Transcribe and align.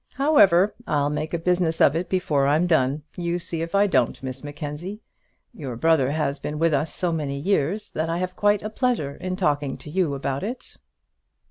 However, 0.15 0.73
I'll 0.87 1.11
make 1.11 1.31
a 1.31 1.37
business 1.37 1.79
of 1.79 1.95
it 1.95 2.09
before 2.09 2.47
I'm 2.47 2.65
done; 2.65 3.03
you 3.15 3.37
see 3.37 3.61
if 3.61 3.75
I 3.75 3.85
don't, 3.85 4.23
Miss 4.23 4.43
Mackenzie. 4.43 4.99
Your 5.53 5.75
brother 5.75 6.09
has 6.09 6.39
been 6.39 6.57
with 6.57 6.73
us 6.73 6.91
so 6.91 7.11
many 7.11 7.37
years 7.37 7.91
that 7.91 8.09
I 8.09 8.17
have 8.17 8.35
quite 8.35 8.63
a 8.63 8.71
pleasure 8.71 9.13
in 9.13 9.35
talking 9.35 9.77
to 9.77 9.91
you 9.91 10.15
about 10.15 10.41
it." 10.41 10.77